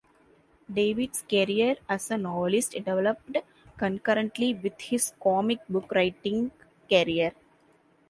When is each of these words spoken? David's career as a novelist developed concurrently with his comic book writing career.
David's 0.73 1.21
career 1.29 1.77
as 1.87 2.09
a 2.09 2.17
novelist 2.17 2.71
developed 2.71 3.37
concurrently 3.77 4.51
with 4.55 4.81
his 4.81 5.13
comic 5.21 5.59
book 5.69 5.91
writing 5.93 6.49
career. 6.89 7.33